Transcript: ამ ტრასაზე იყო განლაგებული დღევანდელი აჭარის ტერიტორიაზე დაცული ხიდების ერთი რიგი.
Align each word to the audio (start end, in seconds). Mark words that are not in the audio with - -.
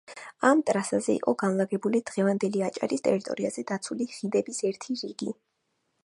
ამ 0.49 0.61
ტრასაზე 0.67 1.13
იყო 1.17 1.33
განლაგებული 1.41 2.01
დღევანდელი 2.07 2.63
აჭარის 2.69 3.05
ტერიტორიაზე 3.07 3.65
დაცული 3.73 4.09
ხიდების 4.15 4.63
ერთი 4.71 4.97
რიგი. 5.03 5.29